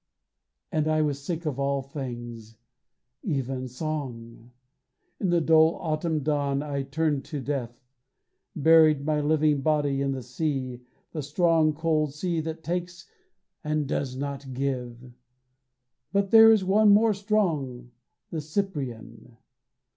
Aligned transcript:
And 0.71 0.87
I 0.87 1.03
was 1.03 1.21
sick 1.23 1.45
of 1.45 1.59
all 1.59 1.83
things 1.83 2.57
even 3.21 3.67
song. 3.67 4.49
In 5.19 5.29
the 5.29 5.41
dull 5.41 5.75
autumn 5.75 6.23
dawn 6.23 6.63
I 6.63 6.81
turned 6.81 7.23
to 7.25 7.39
death, 7.39 7.79
Buried 8.55 9.05
my 9.05 9.21
living 9.21 9.61
body 9.61 10.01
in 10.01 10.11
the 10.11 10.23
sea, 10.23 10.81
The 11.11 11.21
strong 11.21 11.73
cold 11.75 12.15
sea 12.15 12.41
that 12.41 12.63
takes 12.63 13.07
and 13.63 13.85
does 13.85 14.15
not 14.15 14.55
give 14.55 14.97
But 16.11 16.31
there 16.31 16.51
is 16.51 16.65
one 16.65 16.89
more 16.89 17.13
strong, 17.13 17.91
the 18.31 18.41
Cyprian. 18.41 19.37